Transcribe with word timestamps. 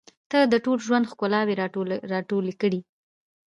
•ته 0.31 0.39
د 0.51 0.53
ټول 0.65 0.77
ژوند 0.85 1.09
ښکلاوې 1.11 1.53
راټولې 2.13 2.53
کړې. 2.61 2.79